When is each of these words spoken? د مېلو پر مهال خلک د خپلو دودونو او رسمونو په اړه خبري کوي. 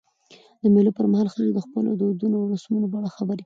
د 0.61 0.63
مېلو 0.73 0.91
پر 0.97 1.05
مهال 1.11 1.27
خلک 1.33 1.49
د 1.53 1.59
خپلو 1.65 1.89
دودونو 1.99 2.35
او 2.41 2.49
رسمونو 2.53 2.85
په 2.91 2.95
اړه 2.99 3.09
خبري 3.15 3.37
کوي. 3.37 3.39